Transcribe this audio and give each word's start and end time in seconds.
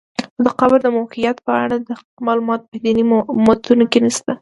خو 0.35 0.39
د 0.45 0.47
قبر 0.59 0.79
د 0.83 0.87
موقعیت 0.97 1.37
په 1.47 1.51
اړه 1.63 1.75
دقیق 1.87 2.15
معلومات 2.27 2.61
په 2.69 2.75
دیني 2.83 3.03
متونو 3.45 3.85
کې 3.91 3.99
نشته. 4.05 4.31